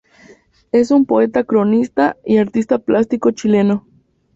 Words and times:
Es 0.71 0.89
un 0.89 1.05
poeta, 1.05 1.43
cronista 1.43 2.17
y 2.25 2.37
artista 2.37 2.79
plástico 2.79 3.29
chileno. 3.29 3.85